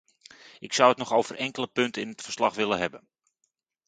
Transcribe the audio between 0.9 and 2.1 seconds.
nog over enkele punten in